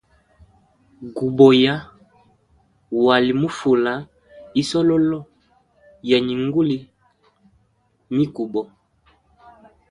Guboya 1.15 1.75
wali 3.05 3.31
mu 3.39 3.49
fula 3.57 3.93
isololo 4.61 5.19
ya 6.09 6.17
ningili 6.25 6.77
mikubo. 8.15 8.61